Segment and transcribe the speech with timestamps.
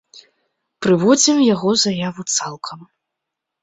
[0.85, 2.79] Прыводзім яго заяву цалкам.